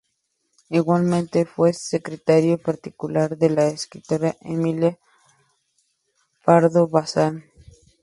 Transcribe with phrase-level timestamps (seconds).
[0.71, 4.97] Igualmente, fue secretario particular de la escritora Emilia
[6.43, 7.45] Pardo Bazán.